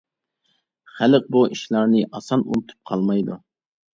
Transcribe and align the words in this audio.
خەلق 0.93 1.27
بۇ 1.35 1.43
ئىشلارنى 1.57 2.01
ئاسان 2.19 2.45
ئۇنتۇپ 2.47 2.91
قالمايدۇ. 2.93 3.37